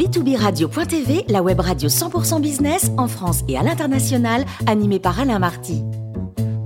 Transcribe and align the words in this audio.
B2B 0.00 0.34
Radio.tv, 0.34 1.26
la 1.28 1.42
web 1.42 1.60
radio 1.60 1.90
100% 1.90 2.40
business 2.40 2.90
en 2.96 3.06
France 3.06 3.42
et 3.48 3.58
à 3.58 3.62
l'international, 3.62 4.46
animée 4.66 4.98
par 4.98 5.20
Alain 5.20 5.38
Marty. 5.38 5.82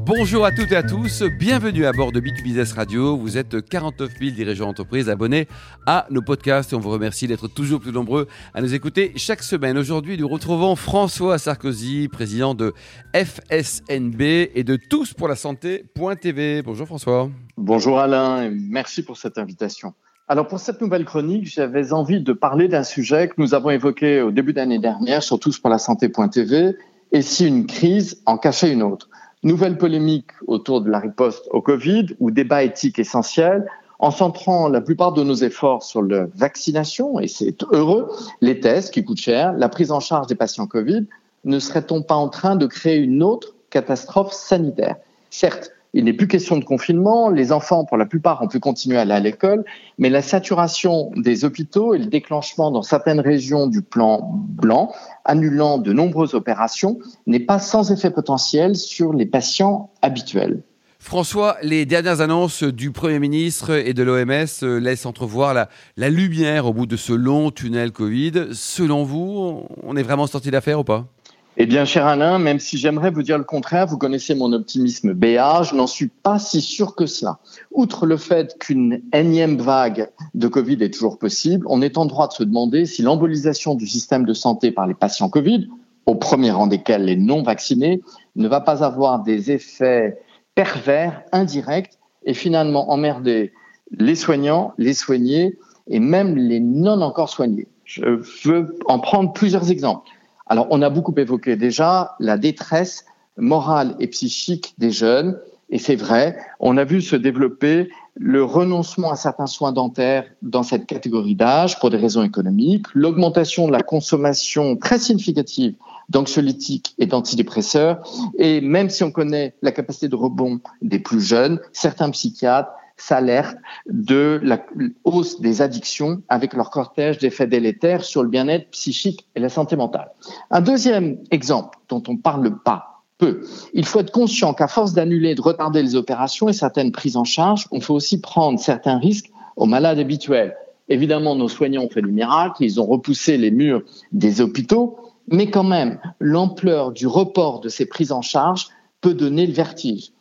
Bonjour 0.06 0.44
à 0.44 0.52
toutes 0.52 0.70
et 0.70 0.76
à 0.76 0.84
tous, 0.84 1.24
bienvenue 1.40 1.84
à 1.84 1.90
bord 1.90 2.12
de 2.12 2.20
B2 2.20 2.44
Business 2.44 2.74
Radio. 2.74 3.16
Vous 3.16 3.36
êtes 3.36 3.68
49 3.68 4.08
000 4.20 4.30
dirigeants 4.36 4.66
d'entreprise 4.66 5.10
abonnés 5.10 5.48
à 5.84 6.06
nos 6.10 6.22
podcasts 6.22 6.72
et 6.72 6.76
on 6.76 6.78
vous 6.78 6.90
remercie 6.90 7.26
d'être 7.26 7.48
toujours 7.48 7.80
plus 7.80 7.90
nombreux 7.90 8.28
à 8.54 8.60
nous 8.60 8.72
écouter 8.72 9.10
chaque 9.16 9.42
semaine. 9.42 9.76
Aujourd'hui, 9.78 10.16
nous 10.16 10.28
retrouvons 10.28 10.76
François 10.76 11.36
Sarkozy, 11.38 12.06
président 12.06 12.54
de 12.54 12.72
FSNB 13.16 14.22
et 14.54 14.62
de 14.62 14.76
Tous 14.76 15.12
pour 15.12 15.26
la 15.26 15.34
Santé.tv. 15.34 16.62
Bonjour 16.62 16.86
François. 16.86 17.28
Bonjour 17.56 17.98
Alain 17.98 18.44
et 18.44 18.50
merci 18.50 19.02
pour 19.02 19.16
cette 19.16 19.38
invitation. 19.38 19.92
Alors 20.26 20.48
pour 20.48 20.58
cette 20.58 20.80
nouvelle 20.80 21.04
chronique, 21.04 21.46
j'avais 21.46 21.92
envie 21.92 22.22
de 22.22 22.32
parler 22.32 22.66
d'un 22.66 22.82
sujet 22.82 23.28
que 23.28 23.34
nous 23.36 23.52
avons 23.52 23.68
évoqué 23.68 24.22
au 24.22 24.30
début 24.30 24.54
d'année 24.54 24.78
dernière 24.78 25.22
sur 25.22 25.38
tous 25.38 25.58
pour 25.58 25.68
la 25.68 25.76
santé.tv, 25.76 26.76
et 27.12 27.20
si 27.20 27.46
une 27.46 27.66
crise 27.66 28.22
en 28.24 28.38
cachait 28.38 28.72
une 28.72 28.82
autre. 28.82 29.10
Nouvelle 29.42 29.76
polémique 29.76 30.30
autour 30.46 30.80
de 30.80 30.90
la 30.90 30.98
riposte 30.98 31.46
au 31.50 31.60
Covid 31.60 32.06
ou 32.20 32.30
débat 32.30 32.64
éthique 32.64 32.98
essentiel 32.98 33.66
en 33.98 34.10
centrant 34.10 34.68
la 34.68 34.80
plupart 34.80 35.12
de 35.12 35.22
nos 35.22 35.34
efforts 35.34 35.82
sur 35.82 36.02
la 36.02 36.24
vaccination, 36.34 37.20
et 37.20 37.28
c'est 37.28 37.62
heureux, 37.72 38.10
les 38.40 38.60
tests 38.60 38.94
qui 38.94 39.04
coûtent 39.04 39.20
cher, 39.20 39.52
la 39.52 39.68
prise 39.68 39.92
en 39.92 40.00
charge 40.00 40.26
des 40.26 40.34
patients 40.34 40.66
Covid, 40.66 41.04
ne 41.44 41.58
serait-on 41.58 42.00
pas 42.00 42.14
en 42.14 42.30
train 42.30 42.56
de 42.56 42.66
créer 42.66 42.96
une 42.96 43.22
autre 43.22 43.54
catastrophe 43.68 44.32
sanitaire? 44.32 44.96
Certes, 45.28 45.70
il 45.94 46.04
n'est 46.04 46.12
plus 46.12 46.26
question 46.26 46.58
de 46.58 46.64
confinement. 46.64 47.30
Les 47.30 47.52
enfants, 47.52 47.84
pour 47.84 47.96
la 47.96 48.04
plupart, 48.04 48.42
ont 48.42 48.48
pu 48.48 48.58
continuer 48.58 48.98
à 48.98 49.02
aller 49.02 49.12
à 49.12 49.20
l'école. 49.20 49.64
Mais 49.96 50.10
la 50.10 50.22
saturation 50.22 51.12
des 51.16 51.44
hôpitaux 51.44 51.94
et 51.94 51.98
le 51.98 52.06
déclenchement 52.06 52.72
dans 52.72 52.82
certaines 52.82 53.20
régions 53.20 53.68
du 53.68 53.80
plan 53.80 54.28
blanc, 54.32 54.92
annulant 55.24 55.78
de 55.78 55.92
nombreuses 55.92 56.34
opérations, 56.34 56.98
n'est 57.28 57.40
pas 57.40 57.60
sans 57.60 57.92
effet 57.92 58.10
potentiel 58.10 58.74
sur 58.74 59.12
les 59.12 59.24
patients 59.24 59.90
habituels. 60.02 60.62
François, 60.98 61.56
les 61.62 61.86
dernières 61.86 62.22
annonces 62.22 62.64
du 62.64 62.90
Premier 62.90 63.20
ministre 63.20 63.70
et 63.70 63.94
de 63.94 64.02
l'OMS 64.02 64.80
laissent 64.80 65.06
entrevoir 65.06 65.54
la, 65.54 65.68
la, 65.96 66.08
lumière 66.08 66.66
au 66.66 66.72
bout 66.72 66.86
de 66.86 66.96
ce 66.96 67.12
long 67.12 67.50
tunnel 67.50 67.92
Covid. 67.92 68.48
Selon 68.52 69.04
vous, 69.04 69.64
on 69.82 69.96
est 69.96 70.02
vraiment 70.02 70.26
sorti 70.26 70.50
d'affaire 70.50 70.80
ou 70.80 70.84
pas? 70.84 71.13
Eh 71.56 71.66
bien, 71.66 71.84
cher 71.84 72.06
Alain, 72.06 72.40
même 72.40 72.58
si 72.58 72.78
j'aimerais 72.78 73.12
vous 73.12 73.22
dire 73.22 73.38
le 73.38 73.44
contraire, 73.44 73.86
vous 73.86 73.96
connaissez 73.96 74.34
mon 74.34 74.52
optimisme 74.52 75.12
béat, 75.12 75.62
je 75.62 75.76
n'en 75.76 75.86
suis 75.86 76.08
pas 76.08 76.40
si 76.40 76.60
sûr 76.60 76.96
que 76.96 77.06
cela. 77.06 77.38
Outre 77.70 78.06
le 78.06 78.16
fait 78.16 78.58
qu'une 78.58 79.02
énième 79.12 79.58
vague 79.58 80.10
de 80.34 80.48
Covid 80.48 80.82
est 80.82 80.92
toujours 80.92 81.16
possible, 81.16 81.64
on 81.68 81.80
est 81.80 81.96
en 81.96 82.06
droit 82.06 82.26
de 82.26 82.32
se 82.32 82.42
demander 82.42 82.86
si 82.86 83.02
l'embolisation 83.02 83.76
du 83.76 83.86
système 83.86 84.24
de 84.24 84.34
santé 84.34 84.72
par 84.72 84.88
les 84.88 84.94
patients 84.94 85.28
Covid, 85.28 85.68
au 86.06 86.16
premier 86.16 86.50
rang 86.50 86.66
desquels 86.66 87.04
les 87.04 87.16
non 87.16 87.42
vaccinés, 87.42 88.02
ne 88.34 88.48
va 88.48 88.60
pas 88.60 88.82
avoir 88.82 89.22
des 89.22 89.52
effets 89.52 90.18
pervers, 90.56 91.22
indirects, 91.30 91.98
et 92.24 92.34
finalement 92.34 92.90
emmerder 92.90 93.52
les 93.92 94.16
soignants, 94.16 94.72
les 94.78 94.94
soignés 94.94 95.56
et 95.88 96.00
même 96.00 96.36
les 96.36 96.58
non 96.58 97.00
encore 97.02 97.28
soignés. 97.28 97.68
Je 97.84 98.18
veux 98.48 98.76
en 98.86 98.98
prendre 98.98 99.32
plusieurs 99.32 99.70
exemples. 99.70 100.10
Alors, 100.54 100.68
on 100.70 100.82
a 100.82 100.88
beaucoup 100.88 101.14
évoqué 101.16 101.56
déjà 101.56 102.14
la 102.20 102.38
détresse 102.38 103.06
morale 103.36 103.96
et 103.98 104.06
psychique 104.06 104.74
des 104.78 104.92
jeunes. 104.92 105.36
Et 105.68 105.80
c'est 105.80 105.96
vrai, 105.96 106.36
on 106.60 106.76
a 106.76 106.84
vu 106.84 107.02
se 107.02 107.16
développer 107.16 107.90
le 108.14 108.44
renoncement 108.44 109.10
à 109.10 109.16
certains 109.16 109.48
soins 109.48 109.72
dentaires 109.72 110.26
dans 110.42 110.62
cette 110.62 110.86
catégorie 110.86 111.34
d'âge 111.34 111.80
pour 111.80 111.90
des 111.90 111.96
raisons 111.96 112.22
économiques, 112.22 112.86
l'augmentation 112.94 113.66
de 113.66 113.72
la 113.72 113.80
consommation 113.80 114.76
très 114.76 115.00
significative 115.00 115.74
d'anxiolytiques 116.08 116.94
et 116.98 117.06
d'antidépresseurs, 117.06 118.06
et 118.38 118.60
même 118.60 118.90
si 118.90 119.02
on 119.02 119.10
connaît 119.10 119.56
la 119.60 119.72
capacité 119.72 120.06
de 120.06 120.14
rebond 120.14 120.60
des 120.82 121.00
plus 121.00 121.20
jeunes, 121.20 121.58
certains 121.72 122.10
psychiatres 122.10 122.70
s'alertent 122.96 123.56
de 123.86 124.40
la 124.42 124.64
hausse 125.04 125.40
des 125.40 125.62
addictions 125.62 126.22
avec 126.28 126.54
leur 126.54 126.70
cortège 126.70 127.18
d'effets 127.18 127.46
délétères 127.46 128.04
sur 128.04 128.22
le 128.22 128.28
bien-être 128.28 128.70
psychique 128.70 129.26
et 129.34 129.40
la 129.40 129.48
santé 129.48 129.76
mentale. 129.76 130.10
Un 130.50 130.60
deuxième 130.60 131.18
exemple 131.30 131.78
dont 131.88 132.02
on 132.08 132.16
parle 132.16 132.58
pas 132.62 133.02
peu. 133.18 133.42
Il 133.72 133.84
faut 133.84 134.00
être 134.00 134.10
conscient 134.10 134.54
qu'à 134.54 134.68
force 134.68 134.92
d'annuler, 134.92 135.34
de 135.34 135.42
retarder 135.42 135.82
les 135.82 135.96
opérations 135.96 136.48
et 136.48 136.52
certaines 136.52 136.92
prises 136.92 137.16
en 137.16 137.24
charge, 137.24 137.66
on 137.70 137.80
faut 137.80 137.94
aussi 137.94 138.20
prendre 138.20 138.58
certains 138.58 138.98
risques 138.98 139.30
aux 139.56 139.66
malades 139.66 139.98
habituels. 139.98 140.56
Évidemment, 140.88 141.34
nos 141.34 141.48
soignants 141.48 141.84
ont 141.84 141.88
fait 141.88 142.02
du 142.02 142.12
miracle, 142.12 142.62
ils 142.62 142.80
ont 142.80 142.86
repoussé 142.86 143.38
les 143.38 143.50
murs 143.50 143.82
des 144.12 144.40
hôpitaux, 144.40 144.98
mais 145.28 145.50
quand 145.50 145.64
même, 145.64 145.98
l'ampleur 146.20 146.92
du 146.92 147.06
report 147.06 147.60
de 147.60 147.68
ces 147.68 147.86
prises 147.86 148.12
en 148.12 148.20
charge 148.20 148.68
peut 149.00 149.14
donner 149.14 149.46
le 149.46 149.52
vertige. 149.52 150.13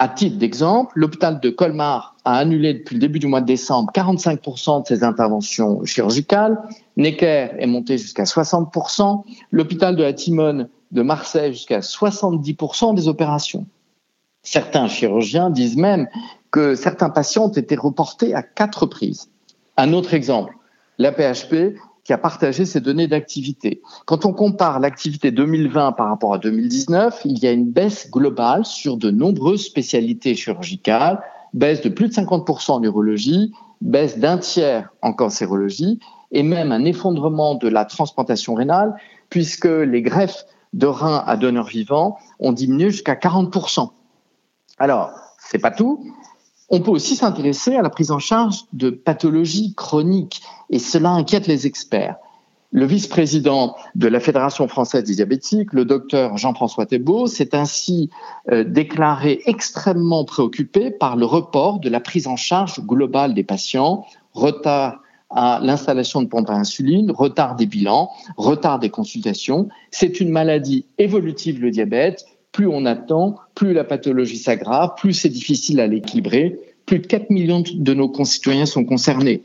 À 0.00 0.06
titre 0.08 0.38
d'exemple, 0.38 0.92
l'hôpital 0.94 1.40
de 1.40 1.50
Colmar 1.50 2.14
a 2.24 2.36
annulé 2.36 2.72
depuis 2.74 2.94
le 2.94 3.00
début 3.00 3.18
du 3.18 3.26
mois 3.26 3.40
de 3.40 3.46
décembre 3.46 3.90
45% 3.92 4.82
de 4.82 4.86
ses 4.86 5.02
interventions 5.02 5.84
chirurgicales. 5.84 6.56
Necker 6.96 7.48
est 7.58 7.66
monté 7.66 7.98
jusqu'à 7.98 8.22
60%. 8.22 9.24
L'hôpital 9.50 9.96
de 9.96 10.04
la 10.04 10.12
Timone 10.12 10.68
de 10.92 11.02
Marseille 11.02 11.52
jusqu'à 11.52 11.80
70% 11.80 12.94
des 12.94 13.08
opérations. 13.08 13.66
Certains 14.44 14.86
chirurgiens 14.86 15.50
disent 15.50 15.76
même 15.76 16.06
que 16.52 16.76
certains 16.76 17.10
patients 17.10 17.46
ont 17.46 17.52
été 17.52 17.74
reportés 17.74 18.34
à 18.34 18.42
quatre 18.42 18.82
reprises. 18.82 19.30
Un 19.76 19.92
autre 19.92 20.14
exemple, 20.14 20.54
la 20.98 21.10
PHP 21.10 21.76
qui 22.08 22.14
a 22.14 22.18
partagé 22.18 22.64
ses 22.64 22.80
données 22.80 23.06
d'activité. 23.06 23.82
Quand 24.06 24.24
on 24.24 24.32
compare 24.32 24.80
l'activité 24.80 25.30
2020 25.30 25.92
par 25.92 26.08
rapport 26.08 26.32
à 26.32 26.38
2019, 26.38 27.20
il 27.26 27.38
y 27.38 27.46
a 27.46 27.52
une 27.52 27.70
baisse 27.70 28.10
globale 28.10 28.64
sur 28.64 28.96
de 28.96 29.10
nombreuses 29.10 29.66
spécialités 29.66 30.34
chirurgicales, 30.34 31.20
baisse 31.52 31.82
de 31.82 31.90
plus 31.90 32.08
de 32.08 32.14
50% 32.14 32.70
en 32.70 32.82
urologie, 32.82 33.52
baisse 33.82 34.18
d'un 34.18 34.38
tiers 34.38 34.88
en 35.02 35.12
cancérologie 35.12 36.00
et 36.32 36.42
même 36.42 36.72
un 36.72 36.86
effondrement 36.86 37.56
de 37.56 37.68
la 37.68 37.84
transplantation 37.84 38.54
rénale 38.54 38.94
puisque 39.28 39.66
les 39.66 40.00
greffes 40.00 40.46
de 40.72 40.86
reins 40.86 41.22
à 41.26 41.36
donneurs 41.36 41.66
vivants 41.66 42.16
ont 42.40 42.52
diminué 42.52 42.88
jusqu'à 42.88 43.16
40%. 43.16 43.90
Alors, 44.78 45.10
c'est 45.38 45.58
pas 45.58 45.72
tout. 45.72 46.02
On 46.70 46.80
peut 46.80 46.90
aussi 46.90 47.16
s'intéresser 47.16 47.76
à 47.76 47.82
la 47.82 47.90
prise 47.90 48.10
en 48.10 48.18
charge 48.18 48.64
de 48.72 48.90
pathologies 48.90 49.74
chroniques 49.74 50.42
et 50.70 50.78
cela 50.78 51.10
inquiète 51.10 51.46
les 51.46 51.66
experts. 51.66 52.16
Le 52.70 52.84
vice-président 52.84 53.76
de 53.94 54.08
la 54.08 54.20
Fédération 54.20 54.68
française 54.68 55.04
des 55.04 55.14
diabétiques, 55.14 55.72
le 55.72 55.86
docteur 55.86 56.36
Jean-François 56.36 56.84
Thébault, 56.84 57.26
s'est 57.26 57.54
ainsi 57.54 58.10
euh, 58.52 58.62
déclaré 58.62 59.40
extrêmement 59.46 60.26
préoccupé 60.26 60.90
par 60.90 61.16
le 61.16 61.24
report 61.24 61.80
de 61.80 61.88
la 61.88 62.00
prise 62.00 62.26
en 62.26 62.36
charge 62.36 62.80
globale 62.80 63.32
des 63.32 63.44
patients, 63.44 64.04
retard 64.34 65.00
à 65.30 65.60
l'installation 65.62 66.20
de 66.20 66.28
pompes 66.28 66.50
à 66.50 66.54
insuline, 66.54 67.10
retard 67.10 67.56
des 67.56 67.66
bilans, 67.66 68.10
retard 68.36 68.78
des 68.78 68.90
consultations. 68.90 69.68
C'est 69.90 70.20
une 70.20 70.30
maladie 70.30 70.84
évolutive, 70.98 71.60
le 71.60 71.70
diabète, 71.70 72.26
plus 72.58 72.66
on 72.66 72.86
attend, 72.86 73.36
plus 73.54 73.72
la 73.72 73.84
pathologie 73.84 74.36
s'aggrave, 74.36 74.94
plus 74.96 75.12
c'est 75.12 75.28
difficile 75.28 75.78
à 75.78 75.86
l'équilibrer. 75.86 76.58
Plus 76.86 76.98
de 76.98 77.06
4 77.06 77.30
millions 77.30 77.62
de 77.72 77.94
nos 77.94 78.08
concitoyens 78.08 78.66
sont 78.66 78.84
concernés. 78.84 79.44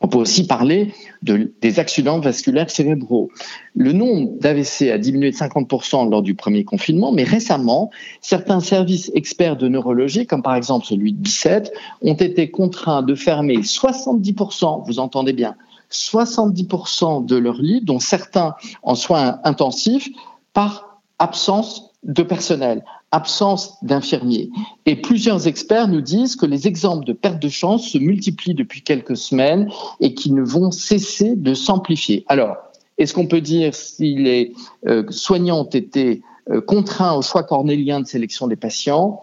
On 0.00 0.06
peut 0.06 0.18
aussi 0.18 0.46
parler 0.46 0.94
de, 1.24 1.52
des 1.60 1.80
accidents 1.80 2.20
vasculaires 2.20 2.70
cérébraux. 2.70 3.32
Le 3.74 3.90
nombre 3.90 4.38
d'AVC 4.38 4.92
a 4.92 4.98
diminué 4.98 5.32
de 5.32 5.36
50% 5.36 6.08
lors 6.08 6.22
du 6.22 6.36
premier 6.36 6.62
confinement, 6.62 7.10
mais 7.10 7.24
récemment, 7.24 7.90
certains 8.20 8.60
services 8.60 9.10
experts 9.16 9.56
de 9.56 9.66
neurologie, 9.66 10.24
comme 10.24 10.42
par 10.44 10.54
exemple 10.54 10.86
celui 10.86 11.14
de 11.14 11.18
Bicêtre, 11.18 11.72
ont 12.02 12.14
été 12.14 12.52
contraints 12.52 13.02
de 13.02 13.16
fermer 13.16 13.56
70%, 13.56 14.86
vous 14.86 15.00
entendez 15.00 15.32
bien, 15.32 15.56
70% 15.90 17.26
de 17.26 17.36
leurs 17.36 17.60
lits, 17.60 17.80
dont 17.82 17.98
certains 17.98 18.54
en 18.84 18.94
soins 18.94 19.40
intensifs, 19.42 20.08
par 20.52 21.00
absence 21.18 21.90
de 22.06 22.22
personnel, 22.22 22.84
absence 23.10 23.74
d'infirmiers. 23.82 24.50
Et 24.86 24.96
plusieurs 24.96 25.46
experts 25.46 25.88
nous 25.88 26.00
disent 26.00 26.36
que 26.36 26.46
les 26.46 26.66
exemples 26.66 27.04
de 27.04 27.12
perte 27.12 27.42
de 27.42 27.48
chance 27.48 27.88
se 27.88 27.98
multiplient 27.98 28.54
depuis 28.54 28.82
quelques 28.82 29.16
semaines 29.16 29.68
et 30.00 30.14
qui 30.14 30.32
ne 30.32 30.42
vont 30.42 30.70
cesser 30.70 31.34
de 31.36 31.52
s'amplifier. 31.52 32.24
Alors, 32.28 32.56
est-ce 32.98 33.12
qu'on 33.12 33.26
peut 33.26 33.40
dire 33.40 33.74
si 33.74 34.14
les 34.14 34.54
euh, 34.86 35.04
soignants 35.10 35.60
ont 35.60 35.64
été 35.64 36.22
euh, 36.50 36.60
contraints 36.60 37.14
au 37.14 37.22
choix 37.22 37.42
cornélien 37.42 38.00
de 38.00 38.06
sélection 38.06 38.46
des 38.46 38.56
patients? 38.56 39.22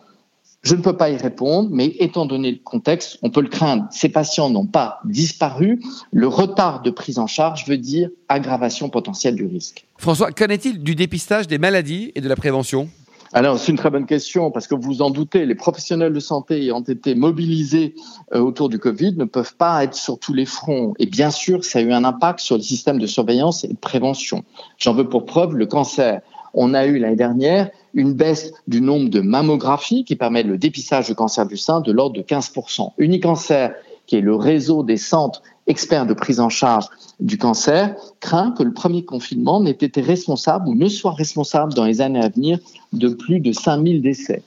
Je 0.63 0.75
ne 0.75 0.81
peux 0.81 0.95
pas 0.95 1.09
y 1.09 1.17
répondre, 1.17 1.69
mais 1.71 1.87
étant 1.99 2.25
donné 2.25 2.51
le 2.51 2.59
contexte, 2.63 3.19
on 3.21 3.29
peut 3.29 3.41
le 3.41 3.49
craindre. 3.49 3.85
Ces 3.91 4.07
patients 4.07 4.49
n'ont 4.49 4.65
pas 4.65 5.01
disparu. 5.03 5.81
Le 6.11 6.27
retard 6.27 6.81
de 6.81 6.89
prise 6.89 7.19
en 7.19 7.27
charge 7.27 7.67
veut 7.67 7.77
dire 7.77 8.09
aggravation 8.29 8.89
potentielle 8.89 9.35
du 9.35 9.45
risque. 9.45 9.85
François, 9.97 10.31
qu'en 10.31 10.47
est-il 10.47 10.81
du 10.81 10.95
dépistage 10.95 11.47
des 11.47 11.57
maladies 11.57 12.13
et 12.15 12.21
de 12.21 12.29
la 12.29 12.37
prévention? 12.37 12.87
Alors, 13.35 13.57
c'est 13.57 13.71
une 13.71 13.77
très 13.77 13.89
bonne 13.89 14.05
question 14.05 14.51
parce 14.51 14.67
que 14.67 14.75
vous 14.75 15.01
en 15.01 15.09
doutez, 15.09 15.45
les 15.45 15.55
professionnels 15.55 16.13
de 16.13 16.19
santé 16.19 16.61
ayant 16.61 16.83
été 16.83 17.15
mobilisés 17.15 17.95
euh, 18.33 18.39
autour 18.39 18.69
du 18.69 18.77
Covid 18.79 19.15
ne 19.17 19.25
peuvent 19.25 19.55
pas 19.55 19.83
être 19.83 19.95
sur 19.95 20.19
tous 20.19 20.33
les 20.33 20.45
fronts. 20.45 20.93
Et 20.99 21.07
bien 21.07 21.31
sûr, 21.31 21.65
ça 21.65 21.79
a 21.79 21.81
eu 21.81 21.91
un 21.91 22.05
impact 22.05 22.39
sur 22.39 22.55
le 22.55 22.61
système 22.61 22.99
de 22.99 23.07
surveillance 23.07 23.63
et 23.63 23.69
de 23.69 23.75
prévention. 23.75 24.43
J'en 24.77 24.93
veux 24.93 25.09
pour 25.09 25.25
preuve 25.25 25.55
le 25.55 25.65
cancer. 25.65 26.21
On 26.53 26.75
a 26.75 26.85
eu 26.85 26.99
l'année 26.99 27.15
dernière 27.15 27.71
une 27.93 28.13
baisse 28.13 28.53
du 28.67 28.81
nombre 28.81 29.09
de 29.09 29.21
mammographies 29.21 30.03
qui 30.03 30.15
permet 30.15 30.43
le 30.43 30.57
dépistage 30.57 31.07
du 31.07 31.15
cancer 31.15 31.45
du 31.45 31.57
sein 31.57 31.81
de 31.81 31.91
l'ordre 31.91 32.15
de 32.15 32.21
15%. 32.21 32.91
Unicancer, 32.97 33.69
qui 34.07 34.17
est 34.17 34.21
le 34.21 34.35
réseau 34.35 34.83
des 34.83 34.97
centres 34.97 35.41
experts 35.67 36.05
de 36.05 36.13
prise 36.13 36.39
en 36.39 36.49
charge 36.49 36.87
du 37.19 37.37
cancer, 37.37 37.95
craint 38.19 38.51
que 38.51 38.63
le 38.63 38.73
premier 38.73 39.05
confinement 39.05 39.61
n'ait 39.61 39.71
été 39.71 40.01
responsable 40.01 40.67
ou 40.67 40.75
ne 40.75 40.89
soit 40.89 41.13
responsable 41.13 41.73
dans 41.73 41.85
les 41.85 42.01
années 42.01 42.21
à 42.21 42.29
venir 42.29 42.59
de 42.91 43.09
plus 43.09 43.39
de 43.39 43.51
5000 43.51 44.01
décès. 44.01 44.43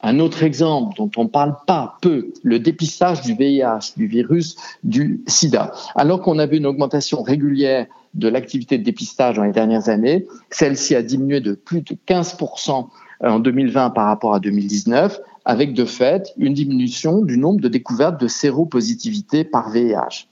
Un 0.00 0.20
autre 0.20 0.44
exemple 0.44 0.96
dont 0.96 1.10
on 1.16 1.26
parle 1.26 1.56
pas 1.66 1.98
peu, 2.00 2.32
le 2.42 2.60
dépistage 2.60 3.22
du 3.22 3.34
VIH, 3.34 3.94
du 3.96 4.06
virus 4.06 4.56
du 4.84 5.22
sida. 5.26 5.72
Alors 5.96 6.22
qu'on 6.22 6.38
a 6.38 6.46
vu 6.46 6.58
une 6.58 6.66
augmentation 6.66 7.22
régulière 7.22 7.86
de 8.14 8.28
l'activité 8.28 8.78
de 8.78 8.84
dépistage 8.84 9.36
dans 9.36 9.44
les 9.44 9.52
dernières 9.52 9.88
années, 9.88 10.26
celle-ci 10.50 10.94
a 10.94 11.02
diminué 11.02 11.40
de 11.40 11.54
plus 11.54 11.82
de 11.82 11.96
15% 12.06 12.88
en 13.20 13.38
2020 13.40 13.90
par 13.90 14.06
rapport 14.06 14.34
à 14.34 14.40
2019, 14.40 15.20
avec 15.44 15.74
de 15.74 15.84
fait 15.84 16.32
une 16.36 16.54
diminution 16.54 17.22
du 17.22 17.36
nombre 17.36 17.60
de 17.60 17.68
découvertes 17.68 18.20
de 18.20 18.28
séropositivité 18.28 19.44
par 19.44 19.70
VIH. 19.70 20.28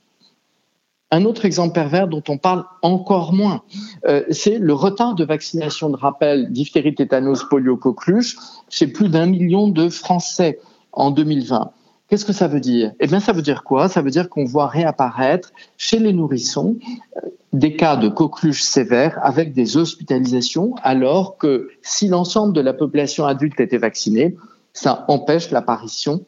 Un 1.13 1.25
autre 1.25 1.45
exemple 1.45 1.73
pervers 1.73 2.09
dont 2.09 2.23
on 2.29 2.37
parle 2.37 2.65
encore 2.83 3.33
moins, 3.33 3.63
euh, 4.07 4.25
c'est 4.31 4.59
le 4.59 4.75
retard 4.75 5.15
de 5.15 5.25
vaccination 5.25 5.89
de 5.89 5.97
rappel 5.97 6.51
diphtérie, 6.51 6.95
tétanos, 6.95 7.45
polio, 7.49 7.77
coqueluche 7.77 8.37
chez 8.69 8.89
plus 8.89 9.09
d'un 9.09 9.27
million 9.27 9.69
de 9.69 9.89
Français 9.89 10.59
en 10.93 11.13
2020. 11.13 11.71
Qu'est-ce 12.09 12.25
que 12.25 12.33
ça 12.33 12.49
veut 12.49 12.61
dire? 12.61 12.93
Eh 12.99 13.07
bien, 13.07 13.21
ça 13.21 13.33
veut 13.33 13.43
dire 13.43 13.63
quoi? 13.63 13.89
Ça 13.89 14.03
veut 14.03 14.11
dire 14.11 14.29
qu'on 14.29 14.45
voit 14.45 14.67
réapparaître 14.67 15.53
chez 15.77 16.01
les 16.01 16.13
nourrissons 16.13 16.77
euh, 17.17 17.29
des 17.53 17.77
cas 17.77 17.97
de 17.97 18.09
coqueluche 18.09 18.63
sévères 18.63 19.19
avec 19.23 19.53
des 19.53 19.77
hospitalisations, 19.77 20.75
alors 20.83 21.39
que 21.39 21.71
si 21.83 22.09
l'ensemble 22.09 22.53
de 22.53 22.61
la 22.61 22.75
population 22.75 23.27
adulte 23.27 23.61
était 23.61 23.79
vaccinée, 23.79 24.37
ça 24.73 25.05
empêche 25.09 25.51
l'apparition 25.51 26.25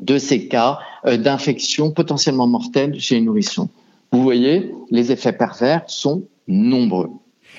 de 0.00 0.18
ces 0.18 0.48
cas 0.48 0.78
euh, 1.04 1.16
d'infection 1.16 1.90
potentiellement 1.90 2.46
mortelle 2.46 2.98
chez 2.98 3.16
les 3.16 3.20
nourrissons. 3.20 3.68
Vous 4.12 4.22
voyez, 4.22 4.72
les 4.90 5.12
effets 5.12 5.32
pervers 5.32 5.82
sont 5.86 6.24
nombreux. 6.46 7.10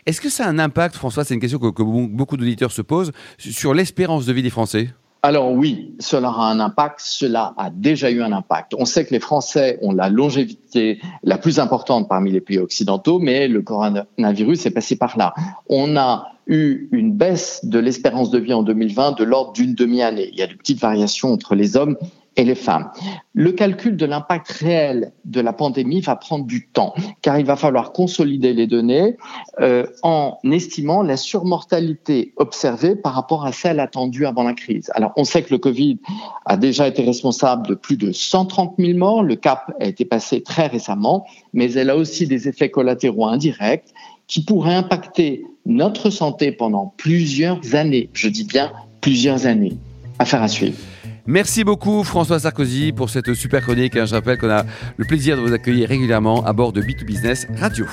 Est-ce 0.06 0.22
que 0.22 0.30
ça 0.30 0.46
a 0.46 0.50
un 0.50 0.60
impact, 0.60 0.96
François? 0.96 1.24
C'est 1.24 1.34
une 1.34 1.40
question 1.40 1.60
que, 1.60 1.84
beaucoup 2.08 2.38
d'auditeurs 2.38 2.72
se 2.72 2.82
posent 2.82 3.12
sur 3.38 3.74
l'espérance 3.74 4.26
de 4.26 4.34
vie 4.34 4.44
des 4.44 4.50
Français? 4.50 4.90
Alors 5.22 5.52
oui, 5.52 5.96
cela 6.00 6.30
a 6.30 6.44
un 6.44 6.62
impact, 6.62 7.02
cela 7.04 7.54
a 7.58 7.70
déjà 7.70 8.10
eu 8.10 8.22
un 8.22 8.32
impact. 8.32 8.74
On 8.78 8.86
sait 8.86 9.06
que 9.06 9.12
les 9.12 9.20
Français 9.20 9.78
ont 9.82 9.92
la 9.92 10.10
longévité 10.10 11.02
la 11.24 11.38
plus 11.38 11.60
importante 11.60 12.08
parmi 12.08 12.32
les 12.32 12.40
pays 12.40 12.58
occidentaux, 12.58 13.20
mais 13.20 13.50
le 13.50 13.62
coronavirus 13.62 14.66
est 14.66 14.72
passé 14.72 14.96
par 14.96 15.18
là. 15.18 15.34
On 15.68 15.98
a 15.98 16.32
eu 16.48 16.88
une 16.94 17.12
baisse 17.12 17.66
de 17.66 17.80
l'espérance 17.80 18.32
de 18.32 18.40
vie 18.40 18.54
en 18.54 18.64
2020 18.64 19.20
de 19.20 19.26
l'ordre 19.26 19.52
d'une 19.52 19.76
demi-année. 19.76 20.30
Il 20.32 20.40
y 20.40 20.42
a 20.42 20.48
de 20.48 20.54
petites 20.54 20.80
variations 20.80 21.34
entre 21.34 21.54
les 21.54 21.76
hommes 21.76 21.98
et 22.40 22.46
les 22.46 22.56
femmes. 22.56 22.90
Le 23.34 23.52
calcul 23.52 23.98
de 23.98 24.06
l'impact 24.06 24.50
réel 24.54 25.12
de 25.26 25.42
la 25.42 25.52
pandémie 25.52 26.00
va 26.00 26.16
prendre 26.16 26.46
du 26.46 26.68
temps, 26.68 26.94
car 27.22 27.38
il 27.38 27.46
va 27.46 27.58
falloir 27.58 27.92
consolider 27.92 28.54
les 28.54 28.66
données 28.66 29.18
euh, 29.60 29.86
en 30.04 30.38
estimant 30.50 31.04
la 31.04 31.18
surmortalité 31.18 32.34
observée 32.38 32.96
par 32.96 33.14
rapport 33.14 33.46
à 33.46 33.52
celle 33.52 33.82
attendue 33.82 34.26
avant 34.26 34.44
la 34.44 34.54
crise. 34.54 34.90
Alors, 34.96 35.12
on 35.18 35.26
sait 35.26 35.44
que 35.44 35.52
le 35.52 35.58
Covid 35.58 36.00
a 36.46 36.56
déjà 36.56 36.88
été 36.88 37.04
responsable 37.04 37.68
de 37.68 37.76
plus 37.76 37.98
de 37.98 38.14
130 38.14 38.76
000 38.80 38.98
morts. 38.98 39.22
Le 39.22 39.36
cap 39.36 39.74
a 39.82 39.86
été 39.86 40.06
passé 40.06 40.42
très 40.42 40.68
récemment, 40.68 41.26
mais 41.52 41.74
elle 41.74 41.90
a 41.90 41.98
aussi 41.98 42.26
des 42.26 42.48
effets 42.48 42.70
collatéraux 42.70 43.26
indirects 43.26 43.94
qui 44.28 44.46
pourraient 44.46 44.76
impacter 44.76 45.44
notre 45.66 46.10
santé 46.10 46.54
pendant 46.54 46.94
plusieurs 46.96 47.76
années. 47.76 48.10
Je 48.14 48.30
dis 48.30 48.46
bien 48.46 48.72
plusieurs 49.02 49.46
années. 49.46 49.74
Affaire 50.20 50.42
à 50.42 50.48
suivre. 50.48 50.78
Merci 51.28 51.64
beaucoup 51.64 52.04
François 52.04 52.40
Sarkozy 52.40 52.92
pour 52.92 53.10
cette 53.10 53.34
super 53.34 53.62
chronique. 53.62 53.94
Je 53.94 54.16
rappelle 54.16 54.38
qu'on 54.38 54.50
a 54.50 54.66
le 54.98 55.06
plaisir 55.06 55.38
de 55.38 55.42
vous 55.42 55.54
accueillir 55.54 55.90
régulièrement 55.90 56.46
à 56.46 56.54
bord 56.54 56.74
de 56.74 56.82
B2Business 56.82 57.48
Radio. 57.58 57.86